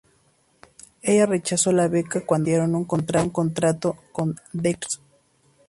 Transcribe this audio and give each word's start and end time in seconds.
Ella 1.03 1.27
rechazó 1.27 1.71
la 1.71 1.87
beca 1.87 2.25
cuando 2.25 2.45
le 2.49 2.57
ofrecieron 2.59 3.27
un 3.29 3.31
contrato 3.35 3.97
con 4.11 4.31
Decca 4.31 4.41
Records. 4.51 4.99